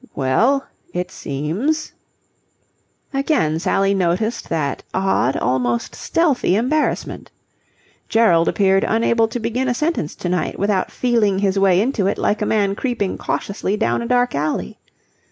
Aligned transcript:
"Well, 0.15 0.65
it 0.95 1.11
seems..." 1.11 1.91
Again 3.13 3.59
Sally 3.59 3.93
noticed 3.93 4.49
that 4.49 4.81
odd, 4.95 5.37
almost 5.37 5.93
stealthy 5.93 6.55
embarrassment. 6.55 7.29
Gerald 8.09 8.47
appeared 8.47 8.83
unable 8.87 9.27
to 9.27 9.39
begin 9.39 9.67
a 9.67 9.75
sentence 9.75 10.15
to 10.15 10.27
night 10.29 10.57
without 10.57 10.89
feeling 10.91 11.37
his 11.37 11.59
way 11.59 11.79
into 11.79 12.07
it 12.07 12.17
like 12.17 12.41
a 12.41 12.47
man 12.47 12.73
creeping 12.73 13.19
cautiously 13.19 13.77
down 13.77 14.01
a 14.01 14.07
dark 14.07 14.33
alley. 14.33 14.79